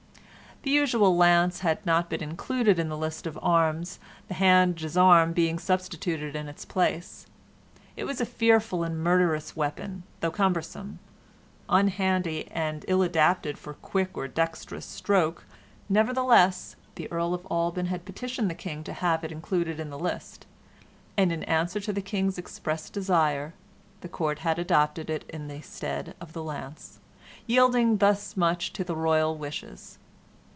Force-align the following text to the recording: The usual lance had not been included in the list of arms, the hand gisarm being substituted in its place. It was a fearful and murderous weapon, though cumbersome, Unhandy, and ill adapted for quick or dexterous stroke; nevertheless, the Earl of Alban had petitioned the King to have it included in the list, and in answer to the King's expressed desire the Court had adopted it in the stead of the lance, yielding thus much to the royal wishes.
The 0.63 0.69
usual 0.69 1.17
lance 1.17 1.61
had 1.61 1.83
not 1.87 2.07
been 2.07 2.21
included 2.21 2.77
in 2.77 2.87
the 2.87 2.95
list 2.95 3.25
of 3.25 3.39
arms, 3.41 3.97
the 4.27 4.35
hand 4.35 4.75
gisarm 4.75 5.33
being 5.33 5.57
substituted 5.57 6.35
in 6.35 6.47
its 6.47 6.65
place. 6.65 7.25
It 7.97 8.03
was 8.03 8.21
a 8.21 8.27
fearful 8.27 8.83
and 8.83 9.03
murderous 9.03 9.55
weapon, 9.55 10.03
though 10.19 10.29
cumbersome, 10.29 10.99
Unhandy, 11.67 12.47
and 12.51 12.85
ill 12.87 13.01
adapted 13.01 13.57
for 13.57 13.73
quick 13.73 14.15
or 14.15 14.27
dexterous 14.27 14.85
stroke; 14.85 15.45
nevertheless, 15.89 16.75
the 16.93 17.11
Earl 17.11 17.33
of 17.33 17.47
Alban 17.49 17.87
had 17.87 18.05
petitioned 18.05 18.47
the 18.47 18.53
King 18.53 18.83
to 18.83 18.93
have 18.93 19.23
it 19.23 19.31
included 19.31 19.79
in 19.79 19.89
the 19.89 19.97
list, 19.97 20.45
and 21.17 21.31
in 21.31 21.41
answer 21.45 21.79
to 21.79 21.91
the 21.91 22.03
King's 22.03 22.37
expressed 22.37 22.93
desire 22.93 23.55
the 24.01 24.07
Court 24.09 24.37
had 24.37 24.59
adopted 24.59 25.09
it 25.09 25.25
in 25.27 25.47
the 25.47 25.61
stead 25.61 26.13
of 26.21 26.33
the 26.33 26.43
lance, 26.43 26.99
yielding 27.47 27.97
thus 27.97 28.37
much 28.37 28.71
to 28.73 28.83
the 28.83 28.95
royal 28.95 29.35
wishes. 29.35 29.97